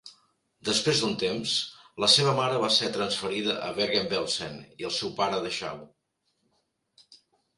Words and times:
Després 0.67 1.01
d'un 1.01 1.11
temps, 1.23 1.51
la 2.03 2.07
seva 2.13 2.31
mare 2.39 2.61
va 2.63 2.69
ser 2.77 2.89
transferida 2.95 3.57
a 3.67 3.69
Bergen-Belsen 3.79 4.57
i 4.83 4.89
el 4.89 4.93
seu 4.97 5.13
pare 5.21 5.39
a 5.41 5.43
Dachau. 5.45 5.83